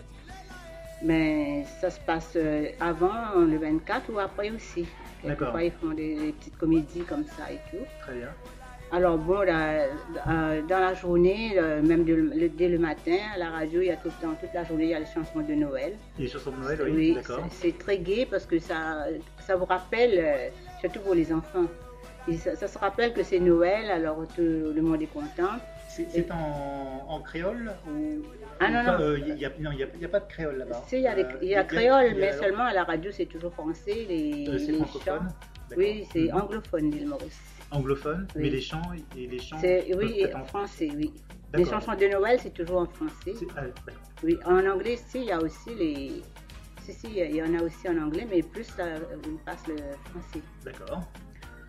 [1.03, 4.85] Mais ça se passe euh, avant le 24 ou après aussi.
[5.23, 5.51] D'accord.
[5.53, 7.83] Quelquefois ils font des, des petites comédies comme ça et tout.
[8.01, 8.29] Très bien.
[8.91, 9.87] Alors bon, là,
[10.29, 13.97] euh, dans la journée, euh, même dès le matin, à la radio, il y a
[13.97, 15.93] tout le temps, toute la journée, il y a les chansons de Noël.
[16.17, 17.41] Les chansons de Noël, oui, Oui, d'accord.
[17.51, 19.05] c'est très gai parce que ça,
[19.39, 20.47] ça vous rappelle, euh,
[20.79, 21.65] surtout pour les enfants,
[22.37, 25.55] ça, ça se rappelle que c'est Noël, alors tout le monde est content.
[25.89, 28.21] C'est en, en créole ou
[28.59, 29.15] Ah, non, non.
[29.17, 30.83] Il n'y a, pas de créole là-bas.
[30.87, 34.05] Si, il y a, Euh, y créole, mais seulement à la radio, c'est toujours français.
[34.07, 35.29] Les, Euh, c'est francophone.
[35.75, 36.35] Oui, c'est Mhm.
[36.41, 37.56] anglophone, l'île Maurice.
[37.71, 38.43] Anglophone, Oui.
[38.43, 38.81] mais les chants
[39.17, 39.59] et les chants.
[39.61, 41.13] Oui, et en- français, oui.
[41.53, 43.33] Les chansons de Noël, c'est toujours en français.
[43.55, 43.61] Ah.
[44.23, 46.21] Oui, en anglais, si, il y a aussi les.
[46.83, 49.75] Si, si, il y en a aussi en anglais, mais plus on passe le
[50.09, 50.41] français.
[50.63, 51.01] D'accord.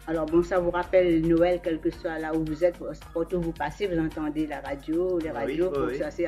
[0.06, 2.78] Alors bon, ça vous rappelle Noël, quel que soit là où vous êtes,
[3.12, 6.00] partout où vous passez, vous entendez la radio, les oui, radios, oui, donc oui.
[6.10, 6.26] c'est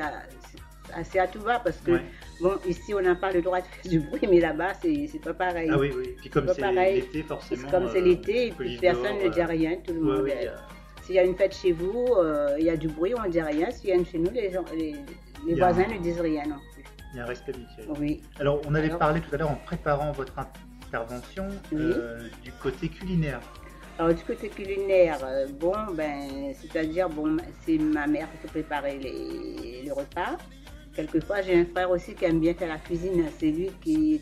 [0.93, 2.01] assez, à- c'est assez à tout va parce que, Ouais.
[2.41, 5.19] bon, ici on n'a pas le droit de faire du bruit, mais là-bas c'est c'est
[5.19, 5.69] pas pareil.
[5.71, 6.15] Ah oui, oui.
[6.19, 7.61] Puis comme c'est l'été, forcément.
[7.65, 10.01] C'est comme c'est euh, l'été, et puis police personne ne dit euh, rien, tout le
[10.01, 10.27] monde.
[10.29, 13.23] a- S'il y a une fête chez vous, euh, il y a du bruit, on
[13.23, 13.71] ne dit rien.
[13.71, 14.93] S'il y a une chez nous, les, gens- les,
[15.55, 16.83] voisins un- ne disent rien non plus.
[17.13, 17.87] Il y a un respect mutuel.
[17.99, 18.21] Oui.
[18.39, 20.33] Alors, on avait Alors- parlé tout à l'heure en préparant votre
[20.87, 21.79] intervention Oui.
[21.81, 23.41] euh, du côté culinaire.
[23.99, 29.81] Alors du côté culinaire, euh, bon, ben, c'est-à-dire, bon, c'est ma mère qui préparait les,
[29.83, 30.37] les repas.
[30.95, 33.23] Quelquefois, j'ai un frère aussi qui aime bien faire la cuisine.
[33.39, 34.19] C'est lui qui,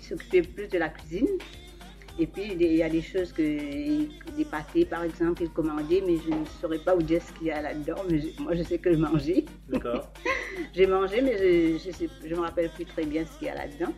[0.00, 1.28] s'occupait plus de la cuisine.
[2.18, 6.16] Et puis, il y a des choses que, des pâtés, par exemple, il commandait, mais
[6.16, 8.02] je ne saurais pas vous dire ce qu'il y a là-dedans.
[8.08, 9.44] Mais je- moi, je sais que je mangeais.
[9.68, 10.08] D'accord.
[10.74, 13.92] J'ai mangé, mais je ne me rappelle plus très bien ce qu'il y a là-dedans.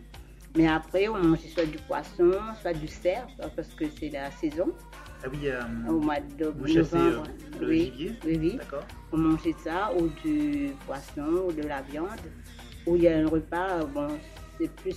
[0.56, 4.72] Mais après, on mangeait soit du poisson, soit du cerf, parce que c'est la saison,
[5.24, 7.28] Ah oui, euh, au mois de vous chassez euh, novembre.
[7.60, 8.56] le oui, gibier oui, oui.
[8.56, 8.84] D'accord.
[9.12, 12.20] On mangeait ça, ou du poisson, ou de la viande.
[12.86, 14.08] Ou il y a un repas, bon,
[14.58, 14.96] c'est plus.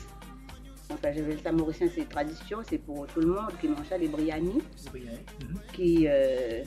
[0.94, 3.98] Enfin, je vais ça mauricien, c'est tradition, c'est pour tout le monde qui mange ça,
[3.98, 4.32] les Oui,
[4.94, 5.02] oui.
[5.48, 5.60] Mhm.
[5.74, 6.64] qui, euh,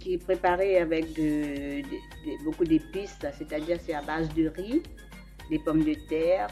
[0.00, 4.82] qui est préparé avec de- de- de- beaucoup d'épices, c'est-à-dire c'est à base de riz,
[5.48, 6.48] des pommes de terre,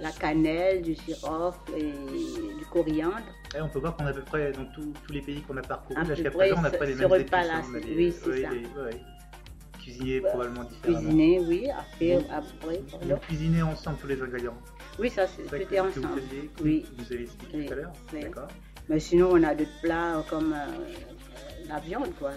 [0.00, 1.90] la cannelle, du girofle et
[2.58, 3.24] du coriandre.
[3.54, 5.62] Eh, on peut voir qu'on a à peu près dans tous les pays qu'on a
[5.62, 8.48] parcourus, jusqu'à présent, on n'a pas les mêmes c'est- des- oui, c'est ça.
[9.80, 10.28] Cuisiner Ouais.
[10.30, 10.98] probablement différemment.
[11.00, 14.56] Cuisiner, oui, après, après, Vous cuisinez ensemble tous les ingrédients.
[14.98, 16.20] Oui, ça, vous ensemble.
[16.62, 16.84] Oui.
[16.98, 17.92] vous avez expliqué tout à l'heure.
[18.12, 18.48] D'accord.
[18.88, 22.32] Mais sinon, on a d'autres plats comme euh, la viande, quoi.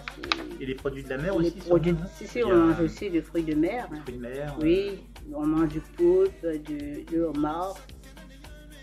[0.60, 3.22] Et les produits de la mer Les aussi produits, si, si, on mange aussi des
[3.22, 3.88] fruits de mer.
[3.92, 3.98] hein.
[4.04, 4.54] Fruits de mer.
[4.58, 5.00] euh, Oui,
[5.34, 7.74] on mange du poulpe, du, du homard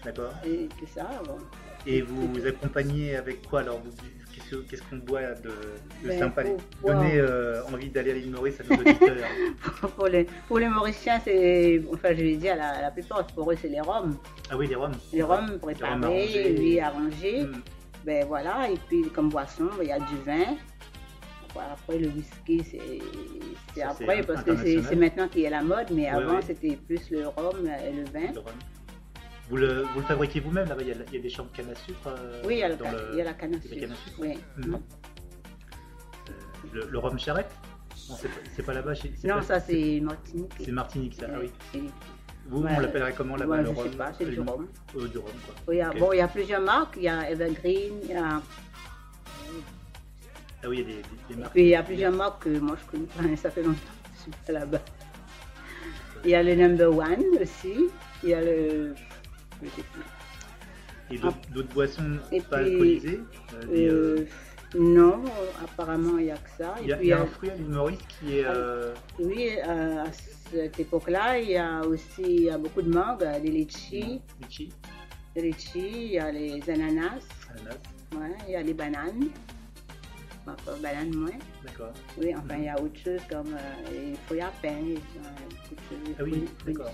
[0.03, 0.33] D'accord.
[0.45, 1.07] et tout ça.
[1.25, 1.37] bon.
[1.85, 3.81] Et vous accompagnez avec quoi alors
[4.33, 5.49] Qu'est-ce que- qu'est-ce qu'on boit de,
[6.03, 6.43] de Ben, sympa?
[6.85, 9.17] Donnez euh, envie d'aller à l'île Maurice à nos auditeurs.
[9.95, 13.55] pour, les, pour les Mauriciens, c'est, enfin, je vais dire, la, la plupart, pour eux,
[13.59, 14.15] c'est les rhums.
[14.51, 14.91] ah oui, les rhums.
[15.11, 17.43] Les rhums préparés, oui, arrangés.
[17.45, 17.61] Mm.
[18.05, 20.55] Ben voilà, et puis comme boisson, il y a du vin.
[21.71, 22.63] Après, le whisky,
[23.75, 26.41] c'est après, parce que c'est maintenant qui est la mode, mais Ouais, avant, ouais.
[26.45, 28.31] c'était plus le rhum et le vin.
[28.33, 28.53] Le rhum.
[29.49, 31.45] Vous le, vous le fabriquez vous-même là-bas il, y a- il y a des champs
[31.45, 33.21] de canne à sucre euh, Oui, il y a, le dans ca- le- il y
[33.21, 34.03] a la canne à la canne à sucre.
[34.05, 34.17] sucre.
[34.19, 34.37] Oui.
[34.57, 34.73] Mhm.
[34.75, 36.31] Euh,
[36.73, 37.51] le, le rhum charrette
[38.09, 38.15] Non,
[38.55, 38.93] c'est pas, là-bas.
[39.23, 40.51] Non, pas- ça, c'est Martinique.
[40.59, 41.27] C'est Martinique, ça.
[41.33, 41.49] Ah oui.
[41.75, 41.83] Et-
[42.49, 42.71] Vous, Ouais.
[42.75, 44.67] on l'appellerait comment là-bas Ouais, le je rhum sais pas, c'est du rhum.
[44.97, 45.55] Euh, du rhum, quoi.
[45.67, 45.79] Oui.
[45.99, 46.95] Bon, il y a plusieurs marques.
[46.97, 48.41] Il y a Evergreen, il y a,
[50.63, 51.53] Ah oui, il y a des, des- des marques.
[51.53, 54.09] puis il y a plusieurs marques que moi je connais pas, ça fait longtemps que
[54.15, 54.81] je suis pas là-bas.
[56.25, 57.89] Il y a le Number One aussi.
[58.23, 58.95] Il y a le.
[59.65, 60.03] Plus.
[61.09, 63.19] Et d'autres d'autres boissons Et pas puis, alcoolisées
[63.53, 63.93] euh, des, euh,
[64.75, 65.23] Euh, non,
[65.63, 66.75] apparemment il n'y a que ça.
[66.81, 68.45] Il y a, y un fruit à l'île Maurice qui est.
[68.45, 70.05] euh, Oui, à
[70.51, 74.69] cette époque-là, il y a aussi y a beaucoup de mangues, des litchis, litchi,
[75.35, 77.77] des litchis, il y a les ananas, ananas,
[78.15, 79.29] ouais, il y a les bananes.
[80.45, 81.29] Enfin, bananes moins.
[81.63, 81.91] d'accord.
[82.17, 86.13] Oui, enfin, il y a autre chose comme euh, les fruits à pain, les, euh,
[86.19, 86.91] Ah oui, d'accord.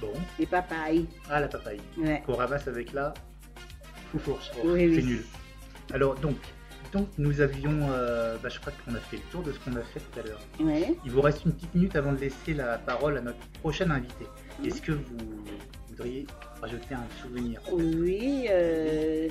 [0.00, 0.12] Bon.
[0.38, 1.06] les papayes.
[1.28, 1.80] Ah, la papaye.
[1.98, 2.22] Ouais.
[2.26, 3.12] Qu'on ramasse avec la
[4.12, 4.50] foufourche.
[4.56, 4.94] Oh, Oui, oui.
[4.96, 5.24] C'est nul.
[5.92, 6.36] Alors, donc,
[6.92, 7.88] donc nous avions.
[7.90, 10.20] euh, bah, je crois qu'on a fait le tour de ce qu'on a fait tout
[10.20, 10.40] à l'heure.
[10.60, 10.94] Ouais.
[11.04, 14.24] Il vous reste une petite minute avant de laisser la parole à notre prochain invité.
[14.60, 14.66] Mhm.
[14.66, 15.44] Est-ce que vous
[15.88, 16.26] voudriez
[16.62, 19.28] rajouter un souvenir Oui, euh,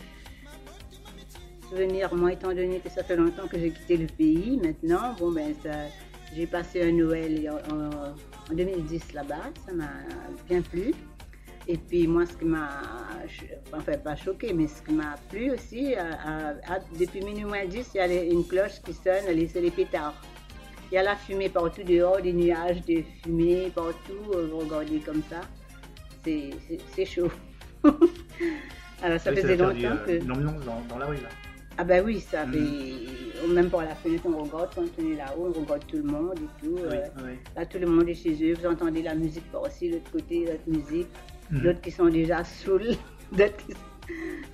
[1.69, 5.31] souvenir, moi étant donné que ça fait longtemps que j'ai quitté le pays, maintenant, bon
[5.31, 5.69] ben ça,
[6.35, 8.13] j'ai passé un Noël en, en-
[8.51, 9.89] en 2010 là-bas, ça m'a
[10.47, 10.93] bien plu.
[11.67, 12.69] Et puis moi, ce qui m'a,
[13.73, 17.65] enfin pas choqué, mais ce qui m'a plu aussi, à- à- à- depuis minuit moins
[17.65, 20.19] 10, il y a une cloche qui sonne, c'est les pétards.
[20.91, 24.99] Il y a la fumée partout dehors, des nuages de fumée partout, euh, vous regardez
[24.99, 25.41] comme ça.
[26.23, 27.29] C'est chaud.
[29.01, 30.27] Alors ça Oui, faisait longtemps euh, que...
[30.27, 31.29] L'ambiance dans, dans la rue, là.
[31.77, 32.53] Ah ben oui, ça Mm.
[32.53, 32.59] fait...
[33.47, 36.35] Même par la fenêtre, on regarde quand on est là-haut, on regarde tout le monde
[36.37, 36.75] et tout.
[36.75, 37.31] Oui, euh, oui.
[37.55, 40.45] Là, tout le monde est chez eux, vous entendez la musique par aussi, l'autre côté,
[40.45, 41.07] l'autre musique.
[41.51, 41.61] Mhm.
[41.61, 42.95] D'autres qui sont déjà saouls,
[43.31, 43.73] d'autres qui,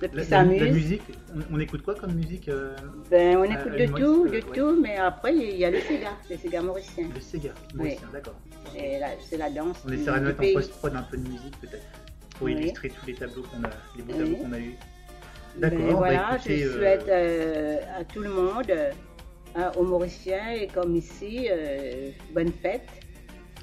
[0.00, 0.72] La, qui la- la s'amusent.
[0.74, 1.02] musique,
[1.34, 2.74] on, on écoute quoi comme musique euh,
[3.10, 4.42] Ben, on Euh, écoute une de tout, euh, de ouais.
[4.54, 7.08] tout, mais après, il y a le Sega, le Sega mauricien.
[7.14, 7.78] Le Sega, Oui.
[7.78, 8.34] mauricien, d'accord.
[8.74, 11.58] Et là, C'est la danse On essaiera de mettre en post-prod un peu de musique
[11.60, 11.86] peut-être
[12.36, 12.52] pour Oui.
[12.52, 14.18] illustrer tous les tableaux qu'on a, les beaux Oui.
[14.18, 14.58] tableaux qu'on a
[15.58, 15.86] Ben, D'accord.
[15.86, 18.90] bah, voilà, écoutez, je euh, souhaite euh, à tout le monde, euh,
[19.54, 22.88] hein, aux Mauriciens et comme ici, euh, bonne fête.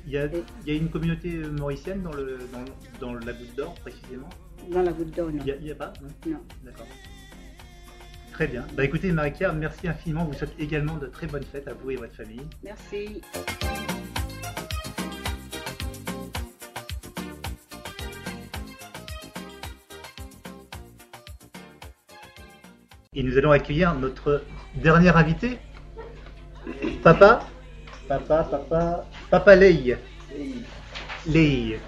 [0.06, 3.56] Il y, a, il y a une communauté mauricienne dans, le, dans, dans la Goutte
[3.56, 4.30] d'Or précisément?
[4.70, 5.44] Dans la goutte d'or, non.
[5.46, 5.94] Il n'y a, pas?
[6.02, 6.40] Non Non.
[6.64, 6.88] D'accord.
[8.32, 8.66] Très bien.
[8.76, 10.26] Bah écoutez Marie-Claire, merci infiniment.
[10.26, 12.48] Vous souhaite également de très bonnes fêtes à vous et votre famille.
[12.64, 13.22] Merci.
[23.16, 24.44] Et nous allons accueillir notre
[24.76, 25.60] dernier invité,
[27.04, 27.46] Papa.
[28.08, 29.96] Papa, papa, Papa Lei.
[31.28, 31.80] Lei.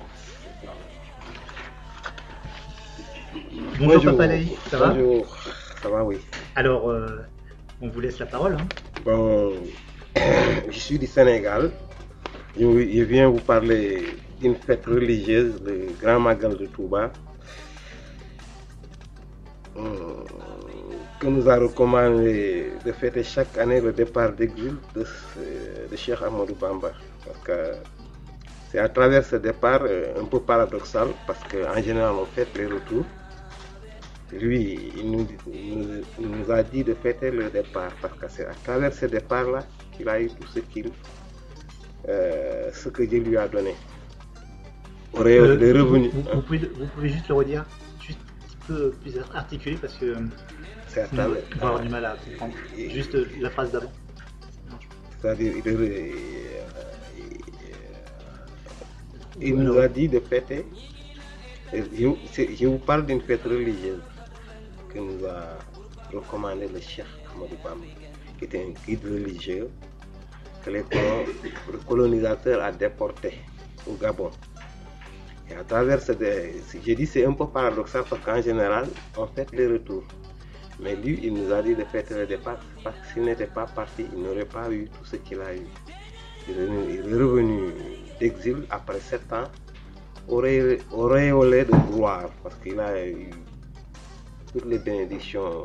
[3.80, 5.38] Bonjour, Papa Lei, ça va Bonjour,
[5.82, 6.18] ça va, oui.
[6.56, 7.08] Alors, euh,
[7.82, 8.54] on vous laisse la parole.
[8.60, 8.68] hein.
[9.04, 9.54] Bon,
[10.70, 11.72] je suis du Sénégal.
[12.58, 14.06] Je, je viens vous parler
[14.40, 17.12] d'une fête religieuse, le Grand Magal de Touba,
[21.26, 25.04] que nous a recommandé de fêter chaque année le départ d'exil de,
[25.92, 26.92] de Cheikh Amadou Bamba.
[27.26, 27.58] Parce que
[28.70, 32.68] c'est à travers ce départ euh, un peu paradoxal, parce qu'en général on fête les
[32.68, 33.06] retours.
[34.32, 38.26] Lui, il nous, il nous- il nous a dit de fêter le départ, parce que
[38.30, 39.62] c'est à travers ce départ-là
[39.94, 40.92] qu'il a eu tout ce qu'il,
[42.10, 43.74] euh, ce que Dieu lui a donné.
[45.14, 45.56] Aurait Euh.
[46.14, 47.66] Vous, vous pouvez, vous pouvez juste le redire,
[48.06, 50.16] juste un petit peu plus articulé parce que
[50.95, 51.43] C'est à sinon, on travers.
[51.60, 52.53] va avoir du mal à comprendre.
[52.77, 53.91] Juste euh, la phrase d'avant.
[55.21, 56.12] C'est-à-dire, il, euh,
[59.41, 60.65] il nous a dit de fêter.
[61.73, 62.08] Je,
[62.60, 63.99] je vous parle d'une fête religieuse
[64.93, 65.58] que nous a
[66.13, 67.86] recommandé le Cheikh Ahmadou Bamba,
[68.39, 69.69] qui était un guide religieux
[70.63, 71.25] que les colon-
[71.73, 73.34] le colonisateur a déporté
[73.86, 74.31] au Gabon.
[75.49, 76.53] Et à travers ce, dé-
[76.84, 80.05] j'ai dit c'est un peu paradoxal parce qu'en général, on fête les retours.
[80.80, 83.66] Mais lui, il nous a dit de fêter le départ parce que s'il n'était pas
[83.66, 85.66] parti, il n'aurait pas eu tout ce qu'il a eu.
[86.48, 87.72] Il est revenu,
[88.20, 89.50] d'exil après sept ans,
[90.28, 93.30] auréolé auréolé de gloire parce qu'il a eu
[94.52, 95.64] toutes les bénédictions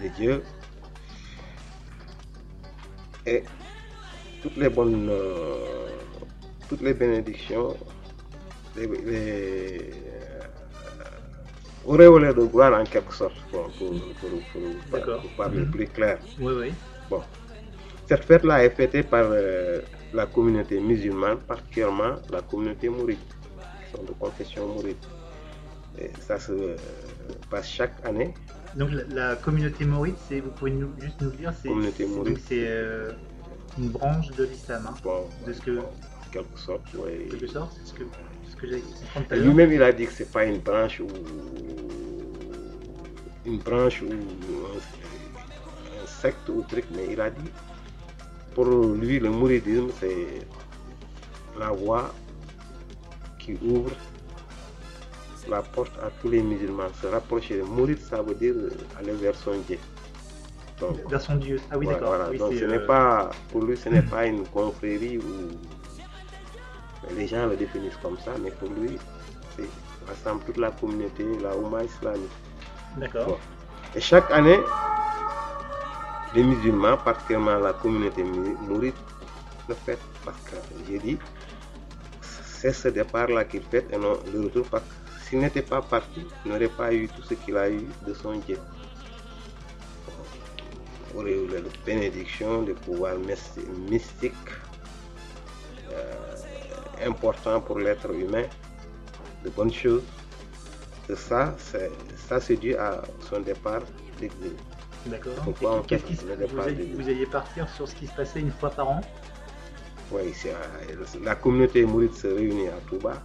[0.00, 0.42] de Dieu
[3.26, 3.42] et
[4.42, 5.88] toutes les bonnes, euh,
[6.68, 7.76] toutes les bénédictions,
[8.76, 9.80] les,
[11.86, 15.70] auréolé de gloire en quelque sorte, pour, pour, pour, pour- parler Mhm.
[15.70, 16.18] plus clair.
[16.40, 16.72] Oui, oui.
[17.10, 17.22] Bon.
[18.06, 19.80] Cette fête-là est fêtée par euh,
[20.12, 23.18] la communauté musulmane, particulièrement la communauté mouride,
[23.84, 24.96] qui sont de confession mouride.
[25.98, 26.76] Et ça se euh,
[27.50, 28.34] passe chaque année.
[28.74, 32.34] Donc la, la communauté maurite, c'est, vous pouvez nous, juste nous dire, c'est, c'est- maurite.
[32.34, 33.12] donc c'est euh,
[33.78, 35.84] une branche de l'islam, hein, Bon, de ce que, en
[36.32, 38.04] quelque sorte, en quelque sorte, c'est ce que,
[38.66, 39.34] ce.
[39.34, 41.08] Lui-même, il a dit que c'est pas une branche ou
[43.46, 47.50] une branche ou un, un secte ou truc, mais il a dit
[48.54, 50.46] pour lui le mouridisme c'est
[51.58, 52.14] la voie
[53.38, 53.90] qui ouvre
[55.48, 56.88] la porte à tous les musulmans.
[57.02, 57.62] Se rapprocher.
[57.62, 58.54] Mourir, ça veut dire
[58.98, 59.78] aller vers son Dieu.
[60.80, 61.60] Donc, Vers son Dieu.
[61.70, 62.16] Ah oui, voilà, d'accord.
[62.16, 62.30] voilà.
[62.30, 65.22] Oui, Donc ce euh, n'est pas, pour lui, ce n'est pas une confrérie où
[67.12, 68.98] les gens le définissent comme ça, mais pour lui,
[69.56, 69.68] c'est
[70.08, 72.30] rassemble toute la communauté, la Oumma islamique.
[72.96, 73.26] D'accord.
[73.26, 73.38] Bon.
[73.94, 74.60] Et chaque année,
[76.34, 78.94] les musulmans, particulièrement la communauté mu- mouride,
[79.68, 80.56] le fêtent parce que
[80.88, 81.18] j'ai dit,
[82.20, 84.88] c'est ce départ-là qu'il fait et non le retour parce que
[85.28, 88.32] s'il n'était pas parti, il n'aurait pas eu tout ce qu'il a eu de son
[88.34, 88.58] Dieu.
[91.14, 94.34] Aurait eu la bénédiction, de pouvoir mysti- mystique
[95.92, 96.33] euh,
[97.04, 98.44] important pour l'être humain,
[99.44, 100.02] de bonnes choses.
[101.08, 103.82] Et ça, c'est ça c'est dû à son départ
[104.18, 104.52] d'exil.
[105.06, 105.34] D'accord.
[105.44, 108.40] Pourquoi on Et Qu'est-ce qui se- vous, vous alliez partir sur ce qui se passait
[108.40, 109.00] une fois par an?
[110.10, 110.54] Oui, c'est,
[111.22, 113.22] la communauté mouride se réunit à Touba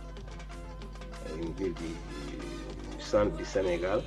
[1.37, 1.83] une ville du,
[2.97, 4.01] du centre du Sénégal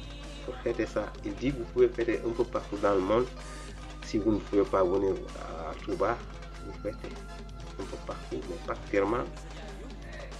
[0.45, 1.05] pour fêter ça.
[1.25, 3.27] Il dit vous pouvez fêter un peu partout dans le monde.
[4.05, 5.15] Si vous ne pouvez pas venir
[5.71, 6.19] à Touba,
[6.67, 7.09] vous fêtez
[7.81, 9.25] un peu partout, mais particulièrement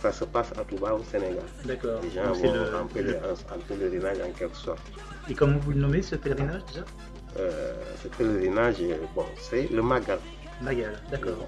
[0.03, 1.45] ça se passe à Touba au Sénégal.
[1.65, 2.01] D'accord.
[2.03, 2.87] Les gens vont le- en,
[3.69, 4.81] pèlerinage en quelque sorte.
[5.31, 6.85] Et comment vous le nommez ce pèlerinage déjà?
[7.39, 7.73] Euh,
[8.03, 8.77] ce pèlerinage,
[9.15, 10.19] bon, c'est le Magal.
[10.61, 11.47] Magal, d'accord.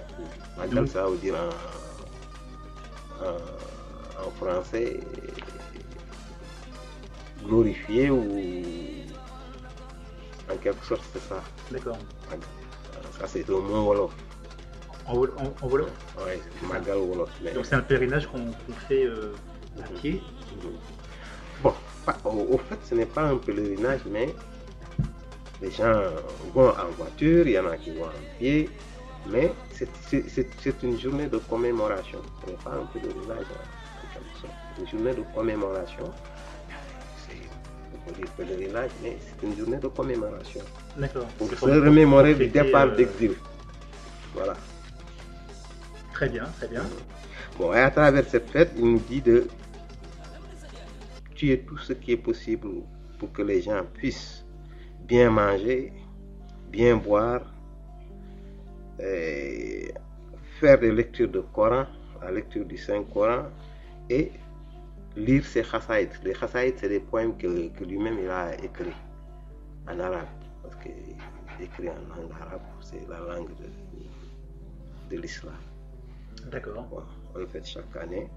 [0.57, 5.01] Magal, Donc- ça veut dire en, en- en français
[7.47, 8.23] glorifié ou
[10.53, 11.43] en quelque sorte c'est ça.
[11.71, 11.99] D'accord.
[13.21, 14.13] Ça c'est un mot wolof.
[15.07, 15.91] En, en, en Wolof
[16.25, 17.31] Ouais, Magal wolof.
[17.43, 18.53] mais- Donc c'est un pèlerinage qu'on
[18.89, 19.35] fait euh,
[19.79, 20.23] à pied.
[21.63, 21.75] Bon,
[22.07, 24.35] pas- au, au fait, ce n'est pas un pèlerinage, mais
[25.61, 25.93] les gens
[26.55, 28.71] vont en voiture, il y en a qui vont en pied,
[29.29, 32.21] mais c'est- une journée de commémoration.
[32.45, 34.49] Ce n'est pas un pèlerinage, hein.
[34.79, 36.11] Une journée de commémoration.
[38.37, 40.61] Pèlerinage, mais c'est une journée de commémoration.
[40.97, 41.27] D'accord.
[41.39, 43.33] Pour se remémorer du départ euh, d'exil.
[44.35, 44.55] Voilà.
[46.15, 46.85] Très bien, très bien.
[47.59, 49.49] Bon, et à travers cette fête, il nous dit de
[51.35, 52.69] tuer tout ce qui est possible
[53.19, 54.45] pour que les gens puissent
[55.01, 55.93] bien manger,
[56.71, 57.53] bien boire,
[58.97, 61.87] faire des lectures de Coran,
[62.23, 63.49] la lecture du Saint-Coran,
[64.09, 64.31] et
[65.17, 66.11] lire ses chassaïds.
[66.23, 67.49] Les chassaïds, c'est des poèmes que,
[67.85, 68.95] lui-même il a écrits
[69.89, 70.29] en arabe,
[70.63, 70.93] parce qu'il
[71.61, 73.51] écrit en langue arabe, c'est la langue
[75.11, 75.55] de l'islam.
[76.51, 77.07] D'accord.
[77.35, 78.29] On le fait chaque année.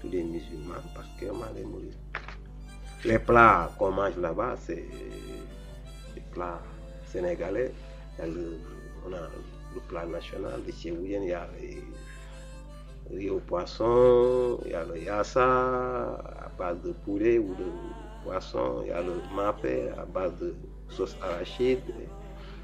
[0.00, 1.98] Tous les musulmans, particulièrement les mouristes.
[3.04, 4.84] Les plats qu'on mange là-bas, c'est
[6.14, 6.60] des plats
[7.06, 7.72] sénégalais.
[8.18, 9.20] On a
[9.74, 11.82] le plat national, le chéouyen, il y a les
[13.10, 17.66] riz au poisson, il y a le yassa à base de poulet ou de
[18.24, 20.54] poisson, il y a le mapé à base de
[20.88, 21.80] sauce arachide,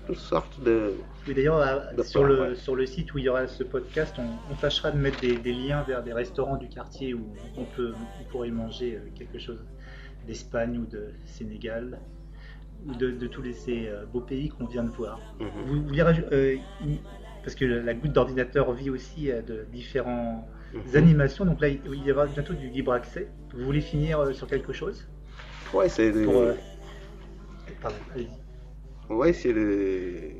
[0.06, 0.94] toutes sortes de,
[1.28, 2.54] Et d'ailleurs, De sur, le, ouais.
[2.54, 5.36] sur le site où il y aura ce podcast, on, on tâchera de mettre des,
[5.36, 7.26] des liens vers des restaurants du quartier où
[7.56, 9.64] on, peut, on pourrait manger euh, quelque chose
[10.26, 12.00] d'Espagne ou de Sénégal
[12.86, 15.20] ou de, de tous les, ces euh, beaux pays qu'on vient de voir.
[15.40, 15.48] Mhm.
[15.66, 15.84] Vous
[16.32, 16.56] euh,
[17.42, 20.44] parce que la goutte d'ordinateur vit aussi euh, de différentes
[20.74, 20.96] Mhm.
[20.96, 23.28] animations, donc là il y aura bientôt du libre accès.
[23.54, 25.06] Vous voulez finir euh, sur quelque chose?
[25.74, 26.54] Ouais, c'est Pour, euh,
[27.82, 28.41] Pardon, allez-y.
[29.10, 30.30] Oui, c'est de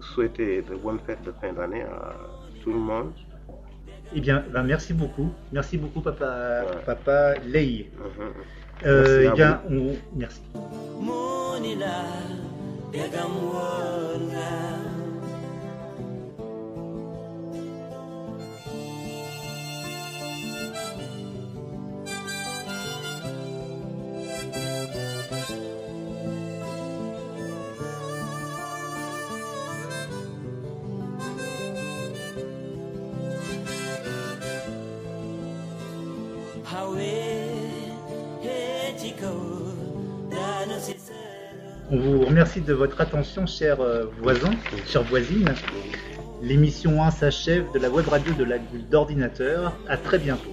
[0.00, 2.14] souhaiter de bonnes fêtes de fin d'année à
[2.62, 3.12] tout le monde.
[4.14, 5.32] Eh bien, ben, merci beaucoup.
[5.52, 6.82] Merci beaucoup, papa, Ouais.
[6.84, 7.90] papa Lei.
[7.96, 8.32] Mhm.
[8.84, 9.94] Euh, eh bien, on...
[10.16, 10.40] merci.
[42.32, 44.54] Remercie de votre attention, chers euh, voisins,
[44.86, 45.52] chères voisines.
[46.40, 48.56] L'émission 1 s'achève de la web radio de la
[48.90, 49.74] d'ordinateur.
[49.86, 50.48] À très bientôt.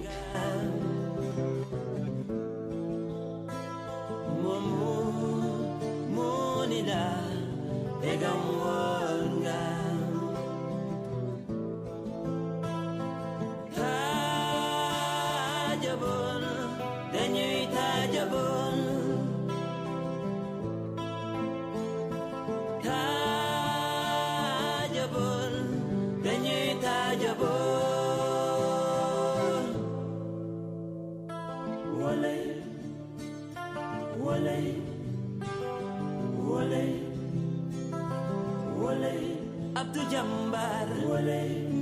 [40.10, 40.88] Jambar.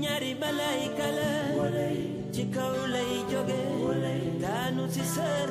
[0.03, 1.31] Ñaari balay kala
[2.35, 3.61] ci kaw lay jóge
[4.43, 5.51] daanu ci sër